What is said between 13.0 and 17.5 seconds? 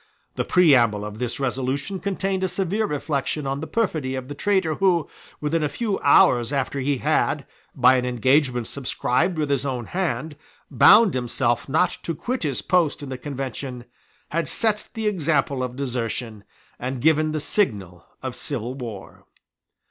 in the Convention, had set the example of desertion, and given the